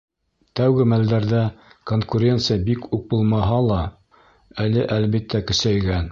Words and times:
Тәүге 0.59 0.85
мәлдәрҙә 0.93 1.41
конкуренция 1.91 2.57
бик 2.69 2.87
үк 2.97 3.03
булмаһа, 3.11 3.59
әле, 4.65 4.87
әлбиттә, 4.97 5.43
көсәйгән. 5.53 5.99